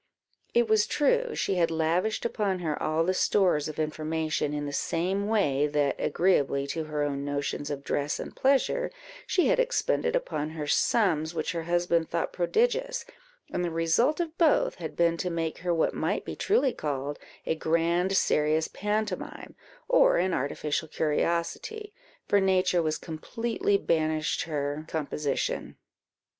It 0.55 0.67
was 0.67 0.87
true, 0.87 1.35
she 1.35 1.57
had 1.57 1.69
lavished 1.69 2.25
upon 2.25 2.57
her 2.57 2.81
all 2.81 3.05
her 3.05 3.13
stores 3.13 3.67
of 3.67 3.77
information, 3.77 4.51
in 4.51 4.65
the 4.65 4.73
same 4.73 5.27
way 5.27 5.67
that, 5.67 5.95
agreeably 5.99 6.65
to 6.73 6.85
her 6.85 7.03
own 7.03 7.23
notions 7.23 7.69
of 7.69 7.83
dress 7.83 8.19
and 8.19 8.35
pleasure, 8.35 8.89
she 9.27 9.45
had 9.45 9.59
expended 9.59 10.15
upon 10.15 10.49
her 10.49 10.65
sums 10.65 11.35
which 11.35 11.51
her 11.51 11.61
husband 11.61 12.09
thought 12.09 12.33
prodigious; 12.33 13.05
and 13.53 13.63
the 13.63 13.69
result 13.69 14.19
of 14.19 14.35
both 14.39 14.73
had 14.73 14.95
been 14.95 15.17
to 15.17 15.29
make 15.29 15.59
her 15.59 15.71
what 15.71 15.93
might 15.93 16.25
be 16.25 16.35
truly 16.35 16.73
called 16.73 17.19
a 17.45 17.53
grand 17.53 18.17
serious 18.17 18.67
pantomime, 18.67 19.53
or 19.87 20.17
an 20.17 20.33
artificial 20.33 20.87
curiosity, 20.87 21.93
for 22.27 22.39
nature 22.41 22.81
was 22.81 22.97
completely 22.97 23.77
banished 23.77 24.45
her 24.45 24.83
composition. 24.87 25.77